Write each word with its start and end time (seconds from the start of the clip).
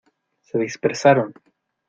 se 0.47 0.57
dispersaron. 0.57 1.31